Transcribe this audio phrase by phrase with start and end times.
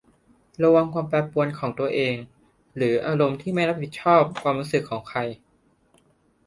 [0.63, 2.15] ระวังความแปรปรวนของตัวเอง
[2.77, 5.19] หรืออารมณ์ที่ไม่รับผิดชอบความรู้สึกของใคร